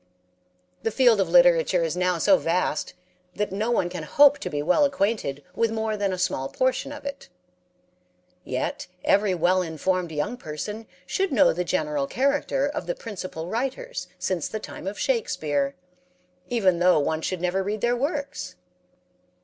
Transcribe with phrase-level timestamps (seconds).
[0.81, 2.95] The field of literature is now so vast
[3.35, 6.91] that no one can hope to be well acquainted with more than a small portion
[6.91, 7.29] of it.
[8.43, 14.07] Yet every well informed young person should know the general character of the principal writers
[14.17, 15.75] since the time of Shakespere,
[16.49, 18.55] even though one should never read their works.